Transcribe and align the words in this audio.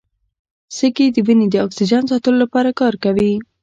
سږي 0.77 1.07
د 1.11 1.17
وینې 1.25 1.47
د 1.51 1.55
اکسیجن 1.65 2.03
ساتلو 2.11 2.37
لپاره 2.43 2.69
کار 2.79 2.93
کوي. 3.03 3.33